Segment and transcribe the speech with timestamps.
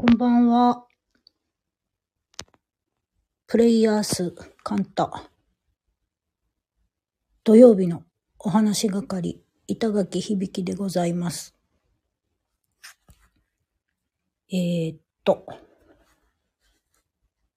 [0.00, 0.84] こんばんは。
[3.48, 4.32] プレイヤース
[4.62, 5.28] カンタ。
[7.42, 8.04] 土曜日の
[8.38, 11.56] お話係、板垣響でございます。
[14.52, 15.44] えー、っと、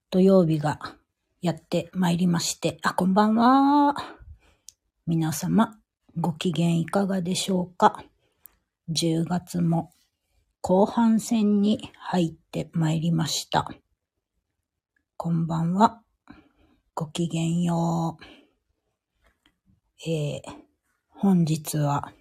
[0.09, 0.79] 土曜日が
[1.43, 3.93] やってまいりまして、あ、こんばんは。
[5.05, 5.77] 皆様、
[6.19, 8.03] ご機嫌いかがでしょうか
[8.89, 9.91] ?10 月も
[10.63, 13.67] 後半戦に入ってまいりました。
[15.17, 16.03] こんばんは。
[16.93, 18.23] ごきげんよう。
[20.07, 20.41] えー、
[21.09, 22.13] 本日は、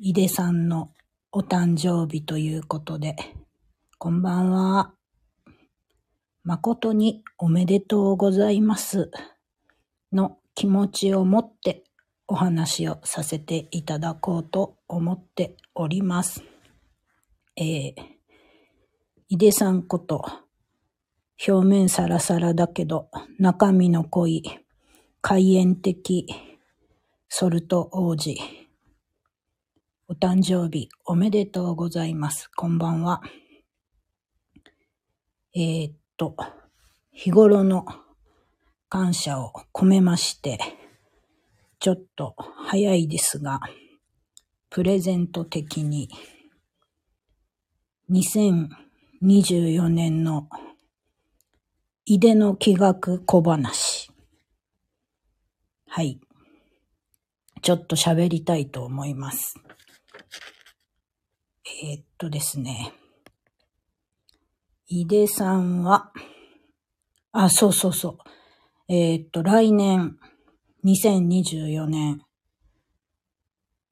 [0.00, 0.90] 井出さんの
[1.30, 3.14] お誕生日ということで、
[3.98, 4.94] こんばんは。
[6.42, 9.12] 誠におめでとうございます。
[10.12, 11.84] の気持ちを持って
[12.26, 16.42] お話をさせていただこうと思っております。
[17.56, 17.94] えー、
[19.28, 20.24] 井出さんこと、
[21.46, 24.42] 表面サラサラだけど中身の濃い
[25.20, 26.26] 開演的
[27.28, 28.38] ソルト王子。
[30.06, 32.48] お誕生日おめでとうございます。
[32.54, 33.22] こんばんは。
[35.54, 36.36] えー、っと、
[37.12, 37.86] 日頃の
[38.88, 40.58] 感謝を込めまして、
[41.84, 42.34] ちょっと
[42.66, 43.60] 早いですが、
[44.70, 46.08] プレゼント的に、
[48.10, 50.48] 2024年の
[52.06, 54.10] 井出の気学小話。
[55.86, 56.18] はい。
[57.60, 59.54] ちょっと喋りたいと思います。
[61.82, 62.94] えー、っとですね。
[64.86, 66.12] 井出さんは、
[67.32, 68.18] あ、そうそうそう。
[68.88, 70.16] えー、っと、来年、
[70.84, 72.20] 2024年、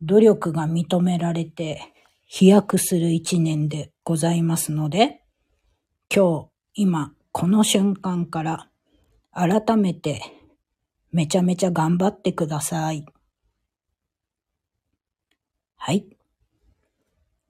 [0.02, 1.80] 努力が認められて
[2.26, 5.22] 飛躍する一年でございますので、
[6.14, 8.68] 今日、今、この瞬間から
[9.32, 10.20] 改めて
[11.12, 13.06] めちゃめちゃ頑張ってください。
[15.76, 16.04] はい。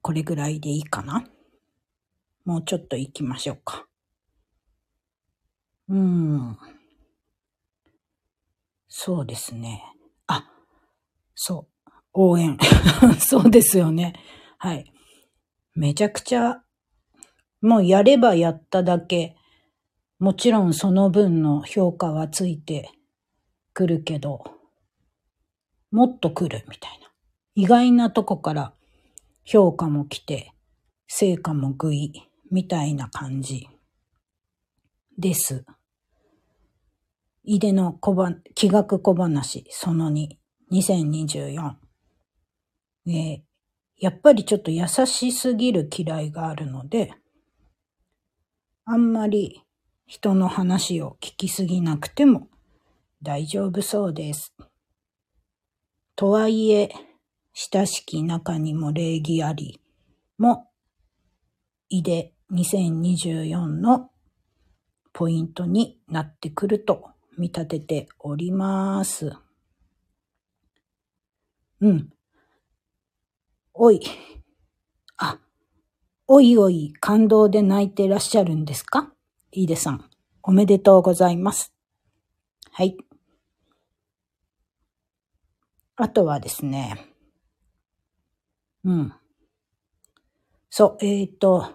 [0.02, 1.24] これぐらいでいいかな？
[2.44, 3.86] もうちょっと行きましょうか。
[5.88, 6.56] うーん。
[8.94, 9.82] そうですね。
[10.26, 10.50] あ、
[11.34, 11.90] そう。
[12.12, 12.58] 応援。
[13.18, 14.12] そうですよね。
[14.58, 14.92] はい。
[15.74, 16.62] めちゃくちゃ、
[17.62, 19.34] もうやればやっただけ、
[20.18, 22.90] もちろんその分の評価はついて
[23.72, 24.44] くるけど、
[25.90, 27.10] もっと来るみたいな。
[27.54, 28.74] 意外なとこから
[29.42, 30.52] 評価も来て、
[31.06, 32.12] 成果もぐい、
[32.50, 33.70] みたいな感じ
[35.16, 35.64] です。
[37.44, 40.28] 井出の小ば気学小話その2、
[40.70, 41.74] 2024。
[43.06, 43.52] えー
[44.02, 47.14] やっぱりちょっと優しすぎる嫌いがあるので、
[48.84, 49.62] あんまり
[50.06, 52.48] 人の話を聞きすぎなくても
[53.22, 54.56] 大丈夫そうです。
[56.16, 56.90] とはいえ、
[57.52, 59.80] 親しき中にも礼儀あり
[60.36, 60.68] も、
[61.88, 64.10] 井出2024の
[65.12, 69.32] ポイントになってくると見立てております。
[71.80, 72.12] うん。
[73.74, 74.00] おい。
[75.16, 75.38] あ、
[76.26, 79.12] おいおい、感動で泣いてらっしゃるんですか？
[79.50, 80.10] いいでさん。
[80.42, 81.72] おめでとうございます。
[82.72, 82.96] はい。
[85.96, 87.08] あとはですね。
[88.84, 89.12] うん。
[90.70, 91.70] そう、えっ、ー、と、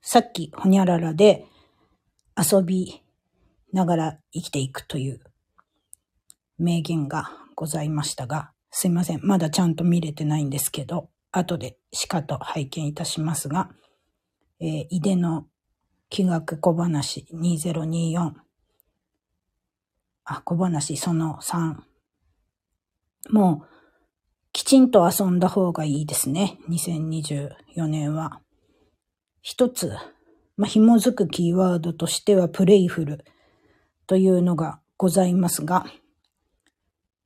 [0.00, 1.46] さっき、ほにゃららで
[2.36, 3.02] 遊び
[3.72, 5.20] ながら生きていくという
[6.58, 9.20] 名言がございましたが、すいません。
[9.22, 13.70] まだちゃんと見れてないんですけど、後でしかと拝見いたしますが、
[14.60, 15.46] えー、井出の
[16.10, 18.32] 気学小話2024。
[20.24, 21.76] あ、小話その3。
[23.30, 23.68] もう、
[24.52, 26.58] きちんと遊んだ方がいいですね。
[26.68, 28.40] 2024年は。
[29.42, 29.92] 一つ、
[30.56, 33.24] まあ、紐づくキーワードとしてはプレイフル
[34.08, 35.84] というのがございますが、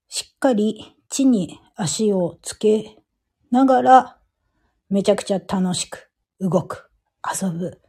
[0.08, 2.98] しっかり地に足をつけ
[3.52, 4.18] ながら、
[4.90, 6.90] めちゃくちゃ楽しく動く、
[7.24, 7.80] 遊ぶ、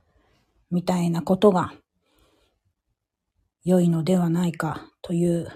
[0.69, 1.73] みたいなことが
[3.65, 5.47] 良いのではないかという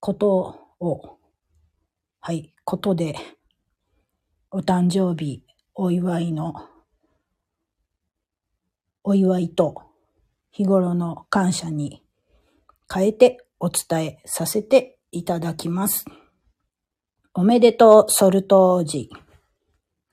[0.00, 1.18] ことを、
[2.20, 3.16] はい、ことで、
[4.50, 6.54] お誕生日、お祝いの、
[9.02, 9.87] お祝いと
[10.50, 12.02] 日頃の感謝に
[12.92, 16.04] 変えてお伝えさせていただきます。
[17.34, 19.10] おめでとう、ソルト王子。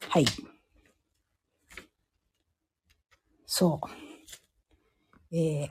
[0.09, 0.25] はい。
[3.45, 3.79] そ
[5.31, 5.35] う。
[5.35, 5.69] えー、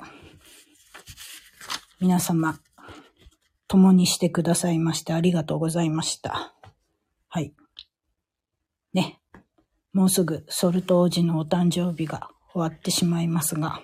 [2.00, 2.58] 皆様、
[3.69, 6.55] 共にしてくださいましてありがとうございました。
[7.28, 7.55] はい。
[8.93, 9.20] ね。
[9.93, 13.81] もうすぐソルト王子のお誕生日が終わってしまいますが、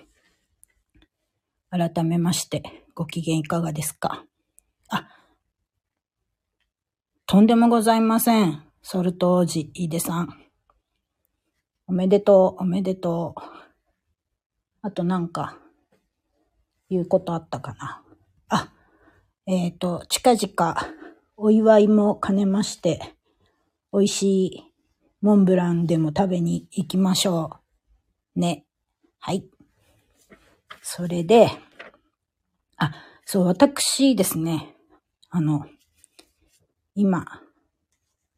[1.71, 4.25] 改めましてご機嫌いかがですか？
[4.89, 5.07] あ、
[7.25, 8.61] とんでもございません。
[8.81, 10.37] ソルト王子、井出さん。
[11.87, 13.41] おめでとう、おめでとう。
[14.81, 15.57] あとなんか、
[16.89, 18.03] 言うことあったかな？
[18.49, 18.73] あ、
[19.45, 20.75] えっ、ー、と、近々、
[21.37, 23.15] お祝いも兼ねまして、
[23.93, 24.73] 美味しい
[25.21, 27.61] モンブランでも食べに行きましょ
[28.35, 28.39] う。
[28.39, 28.65] ね。
[29.19, 29.45] はい。
[30.81, 31.49] それで、
[32.77, 32.91] あ、
[33.25, 34.75] そう、私ですね、
[35.29, 35.65] あの、
[36.95, 37.25] 今、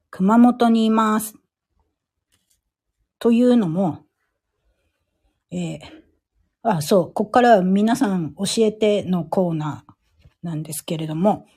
[0.09, 1.35] 熊本にいます。
[3.19, 4.05] というのも、
[5.49, 5.79] えー、
[6.63, 9.93] あ、そう、ここからは皆さん教えてのコーナー
[10.43, 11.47] なんですけれども、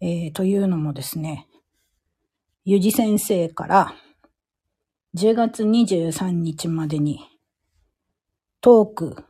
[0.00, 1.46] えー、というのもですね、
[2.64, 3.94] ゆじ先生から
[5.14, 7.20] 10月23日までに
[8.60, 9.24] トーク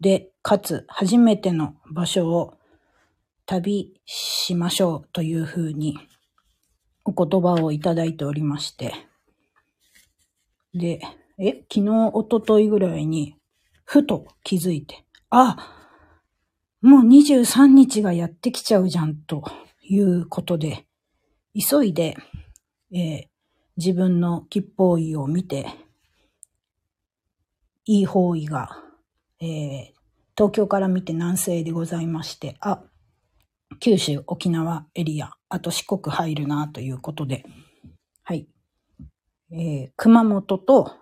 [0.00, 2.54] で、かつ初めての場所を
[3.44, 5.98] 旅しましょうというふうに
[7.04, 8.94] お言葉をいただいておりまして。
[10.72, 11.00] で、
[11.38, 13.36] え、昨日、おとといぐらいに、
[13.84, 15.56] ふと気づいて、あ、
[16.80, 19.42] もう23日がやってきちゃうじゃん、と
[19.82, 20.86] いうことで、
[21.54, 22.16] 急いで、
[22.92, 23.24] えー、
[23.76, 25.66] 自分の吉報位を見て、
[27.84, 28.89] いい方位が
[29.40, 29.92] えー、
[30.36, 32.82] 東京から見て南西でございまして、あ、
[33.78, 37.44] 九州、沖縄エリア、あと四国入るなということで、
[38.22, 38.46] はい。
[39.50, 40.92] えー、熊本と、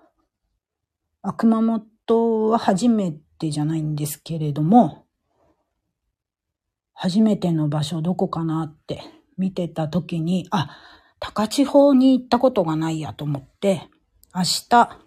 [1.22, 5.06] あ、熊本は初めてじゃないんですけれども、
[6.94, 9.02] 初めての場所どこかなって
[9.36, 10.76] 見てた時に、あ、
[11.18, 13.88] 高千穂に行ったことがないやと思って、
[14.34, 14.98] 明日、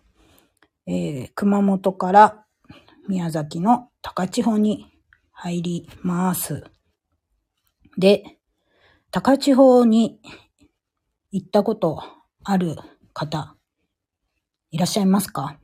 [0.88, 2.46] えー、熊本から
[3.08, 4.88] 宮崎の高千穂に
[5.32, 6.64] 入ります。
[7.98, 8.38] で、
[9.12, 10.20] 高千穂に
[11.32, 12.02] 行ったこと
[12.44, 12.78] ある
[13.14, 13.56] 方、
[14.72, 15.58] いらっしゃいますか？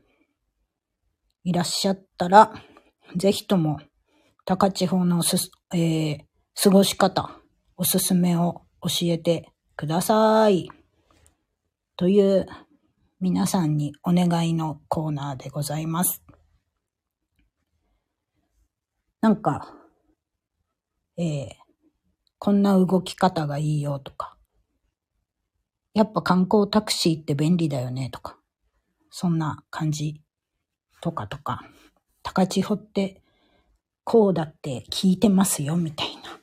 [1.43, 2.53] いらっしゃったら、
[3.15, 3.79] ぜひとも、
[4.45, 6.19] 高千穂のす、えー、
[6.61, 7.31] 過ごし方、
[7.77, 10.69] おすすめを教えてください。
[11.95, 12.45] という
[13.21, 16.21] 皆さんにお願いのコーナーでございます。
[19.27, 19.75] なんか、
[21.17, 21.47] えー、
[22.39, 24.37] こんな動き方がいいよとか、
[25.93, 28.37] やっぱ観光タクシーって便利だよねとか、
[29.09, 30.21] そんな感じ
[31.01, 31.59] とかとか、
[32.23, 33.21] 高千穂って
[34.05, 36.39] こうだって聞いてますよみたいな。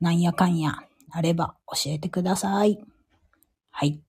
[0.00, 0.78] なんやかんや
[1.10, 2.82] あれば教えてください。
[3.70, 4.00] はい。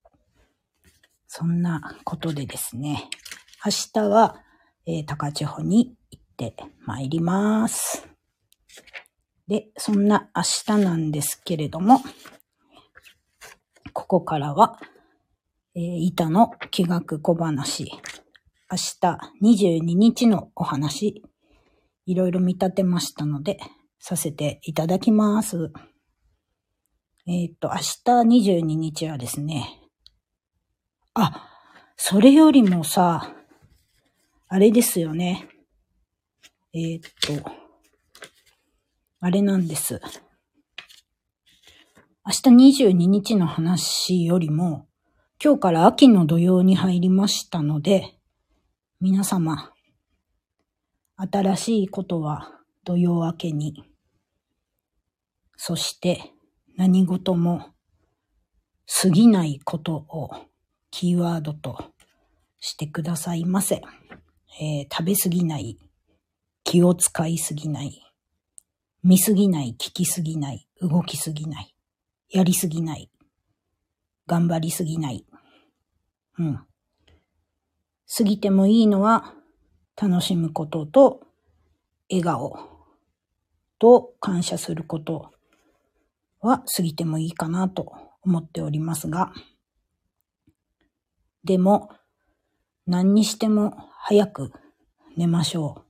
[1.27, 3.09] そんなことでですね、
[3.65, 4.37] 明日は、
[4.85, 5.97] えー、高千穂に
[6.35, 6.55] って
[6.85, 8.07] 参ります。
[9.47, 10.43] で、そんな明
[10.77, 12.01] 日なんですけれども、
[13.93, 14.79] ここからは、
[15.75, 17.91] えー、板の気学小話、
[18.71, 21.23] 明日22日のお話、
[22.05, 23.59] いろいろ見立てましたので、
[23.99, 25.71] させていただきます。
[27.27, 29.81] えっ、と、明日22日はですね、
[31.15, 31.49] あ、
[31.97, 33.33] それよりもさ、
[34.47, 35.49] あれですよね。
[36.77, 37.51] えー、っと、
[39.21, 40.01] あれなんです。
[42.25, 44.85] 明日22日の話よりも、
[45.41, 48.17] 今日から秋の土曜に入りましたので、
[48.99, 49.71] 皆様、
[51.15, 52.51] 新しいことは
[52.83, 53.85] 土曜明けに、
[55.55, 56.33] そして
[56.75, 57.69] 何事も
[59.01, 60.29] 過ぎないことを
[60.91, 61.85] キーワードと
[62.59, 63.81] してくださいませ。
[64.59, 65.79] えー、食べ過ぎない、
[66.65, 68.01] 気を使いすぎない。
[69.03, 71.75] 見すぎない、聞きすぎない、動きすぎない。
[72.29, 73.11] やりすぎない。
[74.25, 75.25] 頑張りすぎない。
[76.39, 76.59] うん。
[78.17, 79.35] 過ぎてもいいのは、
[79.95, 81.21] 楽しむことと、
[82.09, 82.57] 笑顔
[83.77, 85.31] と感謝すること
[86.41, 87.93] は過ぎてもいいかなと
[88.23, 89.31] 思っておりますが、
[91.43, 91.91] でも、
[92.87, 94.51] 何にしても早く
[95.15, 95.84] 寝ましょう。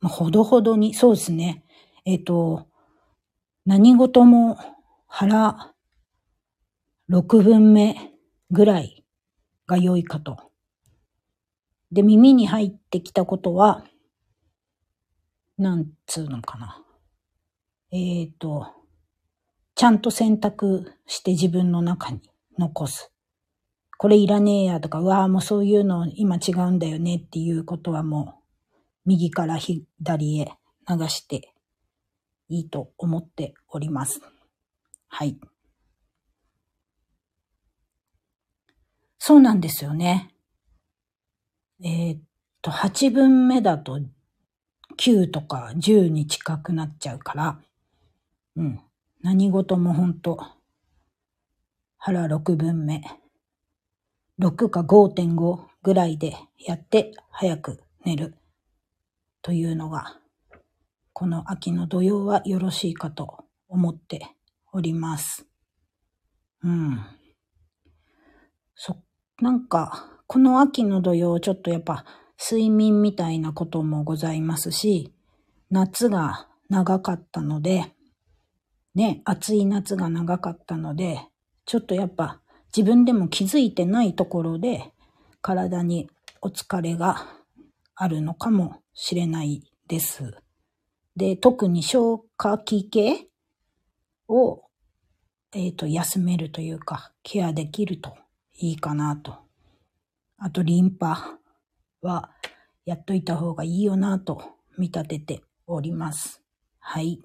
[0.00, 1.64] まあ、ほどほどに、そうですね。
[2.04, 2.66] えっ、ー、と、
[3.66, 4.58] 何事も
[5.06, 5.72] 腹
[7.10, 8.12] 6分目
[8.50, 9.04] ぐらい
[9.66, 10.48] が良いかと
[11.90, 13.84] で、耳に入ってきたことは、
[15.56, 16.84] なんつうのかな。
[17.90, 18.68] えっ、ー、と、
[19.74, 22.20] ちゃんと選択して自分の中に
[22.58, 23.10] 残す。
[23.96, 28.37] これいらねえやとか、うわあもうそういうの今違うんだよねっていうことはもう、
[29.08, 30.52] 右から左へ
[30.86, 31.54] 流して
[32.50, 34.20] いいと思っております。
[35.08, 35.38] はい。
[39.18, 40.34] そうなんですよね。
[41.82, 42.20] えー、っ
[42.60, 43.98] と、8分目だと
[44.98, 47.58] 9とか10に近くなっちゃうから、
[48.56, 48.80] うん。
[49.22, 50.38] 何事もほんと、
[51.96, 53.02] 腹6分目。
[54.38, 58.37] 6か5.5ぐらいでやって早く寝る
[59.48, 60.18] というのが、
[61.14, 64.26] この秋の土曜はよろしいかと思って
[64.74, 65.46] おります。
[66.62, 67.00] うん。
[68.74, 68.98] そ、
[69.40, 72.04] なんか、この秋の土曜ちょっとやっぱ
[72.38, 75.14] 睡眠みたいなこともございますし、
[75.70, 77.86] 夏が長かったので、
[78.94, 81.26] ね、暑い夏が長かったので、
[81.64, 82.42] ちょっとやっぱ
[82.76, 84.92] 自分でも気づいてないところで
[85.40, 86.10] 体に
[86.42, 87.26] お疲れが
[87.94, 90.34] あるのかもしれないです。
[91.14, 93.28] で、特に消化器系
[94.26, 94.64] を、
[95.52, 98.16] えっ、ー、と、休めるというか、ケアできると
[98.56, 99.36] いいかなと。
[100.36, 101.38] あと、リンパ
[102.02, 102.32] は
[102.84, 104.42] やっといた方がいいよなと
[104.76, 106.42] 見立てております。
[106.80, 107.22] はい。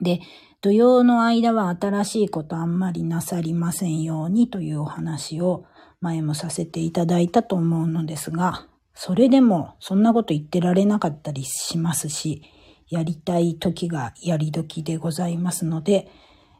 [0.00, 0.20] で、
[0.60, 5.64] 土曜の間は新しいことあんまりなさりませんようにというお話を
[6.00, 12.42] 前もさせていただいたと思うのですが、それでもそんなこと言ってられなかったりしますし、
[12.88, 16.08] やりたい時がやり時でございますので、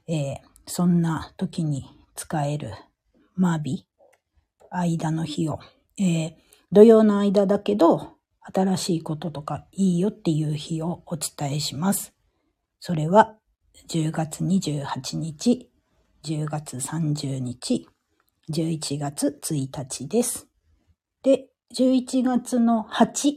[0.06, 2.72] えー、そんな時に使える
[3.36, 3.86] マービ
[4.70, 5.60] 間の日を、
[5.98, 6.34] えー、
[6.72, 8.16] 土曜の間だけど、
[8.54, 12.12] 新しいこととかいいよっていう日をお伝えします。
[12.80, 13.34] それは
[13.88, 15.70] 10月28日、
[16.22, 17.88] 10月30日、
[18.52, 20.48] 11月1日です。
[21.78, 23.34] 11月の8、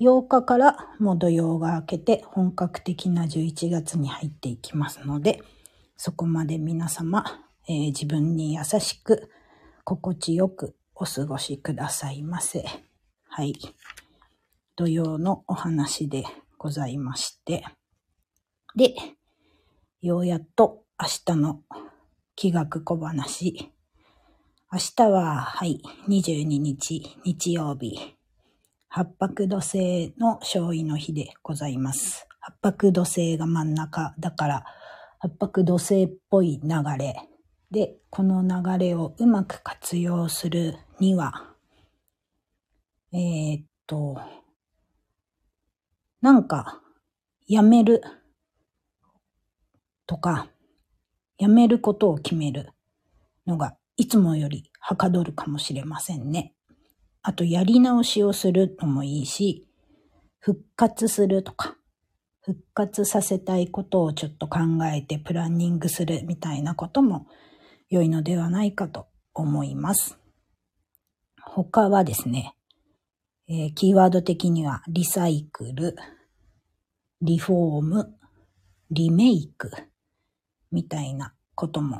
[0.00, 5.42] 8日からもう土曜が明けて本格的な11月に入っていきますので、
[5.96, 7.24] そこまで皆様、
[7.68, 9.28] えー、自分に優しく、
[9.82, 12.64] 心地よくお過ごしくださいませ。
[13.26, 13.54] はい。
[14.76, 16.22] 土曜のお話で
[16.56, 17.64] ございまして。
[18.76, 18.94] で、
[20.00, 21.60] ようやっと明日の
[22.36, 23.73] 気学小話。
[24.74, 28.16] 明日は、はい、22日、日曜日。
[28.88, 32.26] 八白土星の勝利の日でございます。
[32.40, 34.64] 八白土星が真ん中だから、
[35.20, 37.14] 八白土星っぽい流れ。
[37.70, 41.54] で、この流れをうまく活用するには、
[43.12, 44.20] えー、っと、
[46.20, 46.82] なんか、
[47.46, 48.02] やめる
[50.04, 50.48] とか、
[51.38, 52.70] やめることを決める
[53.46, 56.54] のがいつもよりはかどるかもしれませんね。
[57.22, 59.66] あと、やり直しをするのもいいし、
[60.38, 61.76] 復活するとか、
[62.42, 64.58] 復活させたいことをちょっと考
[64.92, 67.26] えてプランニングするみたいなことも
[67.88, 70.18] 良いのではないかと思います。
[71.40, 72.54] 他はですね、
[73.48, 75.96] えー、キーワード的にはリサイクル、
[77.22, 78.14] リフォーム、
[78.90, 79.70] リメイク、
[80.70, 81.98] みたいなことも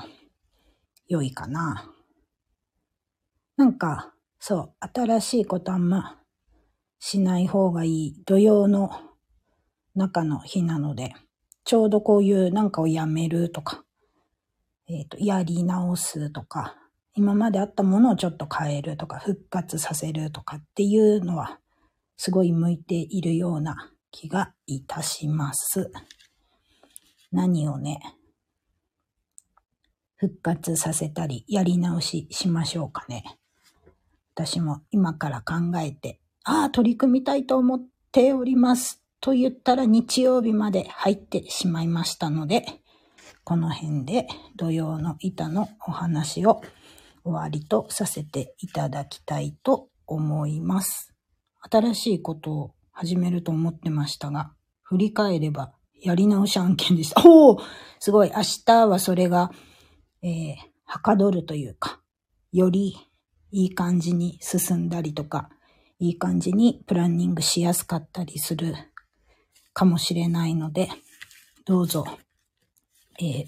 [1.08, 1.90] 良いかな。
[3.56, 6.20] なんか、そう、新しいことあんま
[6.98, 8.90] しない方がいい土曜の
[9.94, 11.14] 中の日なので、
[11.64, 13.84] ちょうどこういうなんかをやめるとか、
[14.88, 16.76] えっ、ー、と、やり直すとか、
[17.14, 21.58] 今まであったものをちょっと変えるとか、復活させるとかっていうのは、
[22.16, 25.90] すごい向いているような気がいたします。
[27.32, 28.00] 何をね、
[30.16, 33.24] 復活させたり、やり直ししましょうかね。
[34.34, 39.02] 私も今から考えて、ああ、取り組みたいと思っております。
[39.20, 42.66] と言ったら日曜日まで入ってしまいましたので、
[43.44, 46.62] この辺で土曜の板のお話を
[47.24, 51.14] 終わりとさせていただきたいと思います。
[51.70, 54.52] 新しいことを始めると思ってましたが、
[54.82, 57.22] 振り返ればやり直し案件でした。
[57.24, 57.60] おお
[57.98, 58.32] すごい。
[58.34, 59.50] 明日はそれが
[60.24, 62.00] えー、はかどるというか、
[62.50, 62.96] より
[63.52, 65.50] いい感じに進んだりとか、
[65.98, 68.74] いい感じにプランニングしやすかったりする
[69.74, 70.88] かもしれないので、
[71.66, 72.06] どうぞ、
[73.20, 73.46] えー、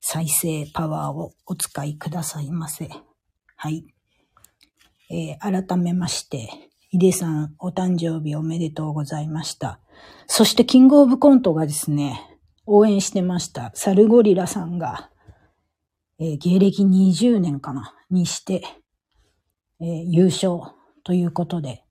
[0.00, 2.90] 再生パワーをお使いくださいませ。
[3.54, 3.84] はい。
[5.10, 6.50] えー、改めまして、
[6.90, 9.78] 井出さんお誕生日おめでとうございました。
[10.26, 13.70] そしてキングオブコントがですね、応援してました。
[13.74, 15.09] サルゴリラさんが、
[16.22, 18.62] えー、芸歴20年かな、にして、
[19.80, 21.82] えー、優勝ということで、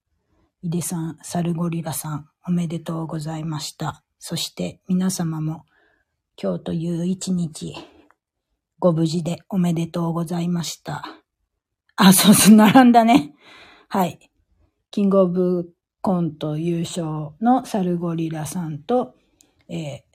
[0.62, 4.04] 井出さん、サルゴリラさん、おめでとうございました。
[4.20, 5.66] そして皆様も
[6.42, 7.76] 今日という一日、
[8.78, 11.04] ご無事でおめでとうございました。
[11.96, 13.34] あ、そうそう、並んだね。
[13.88, 14.20] はい。
[14.92, 19.16] キングオブコント優勝のサルゴリラさんと、
[19.68, 20.09] えー、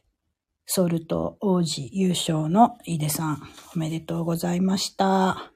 [0.66, 3.42] ソルト王子優勝の井出さん、
[3.74, 5.52] おめでとうございました。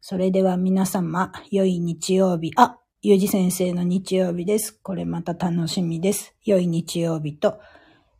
[0.00, 2.52] それでは皆様、良い日曜日。
[2.56, 4.78] あ、ゆうじ先生の日曜日です。
[4.82, 6.34] これまた楽しみです。
[6.44, 7.60] 良い日曜日と、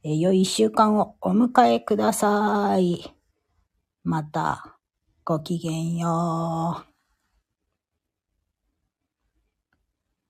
[0.02, 3.14] え、良い一週間をお迎えください。
[4.02, 4.78] また、
[5.24, 6.95] ごきげんよう。